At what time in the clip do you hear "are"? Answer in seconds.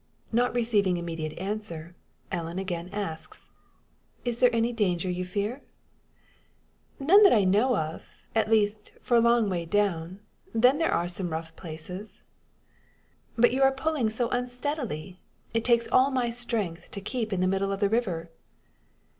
10.91-11.07, 13.61-13.71